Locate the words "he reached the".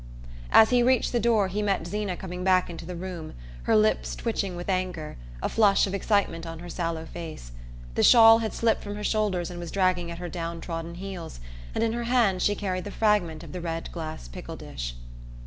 0.71-1.19